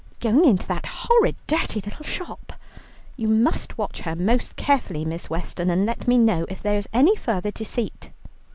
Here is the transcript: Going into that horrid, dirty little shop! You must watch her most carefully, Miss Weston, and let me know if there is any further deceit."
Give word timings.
Going 0.19 0.45
into 0.45 0.65
that 0.67 0.87
horrid, 0.87 1.35
dirty 1.45 1.79
little 1.79 2.03
shop! 2.03 2.53
You 3.17 3.27
must 3.27 3.77
watch 3.77 4.01
her 4.01 4.15
most 4.15 4.55
carefully, 4.55 5.05
Miss 5.05 5.29
Weston, 5.29 5.69
and 5.69 5.85
let 5.85 6.07
me 6.07 6.17
know 6.17 6.47
if 6.49 6.63
there 6.63 6.79
is 6.79 6.89
any 6.91 7.15
further 7.15 7.51
deceit." 7.51 8.09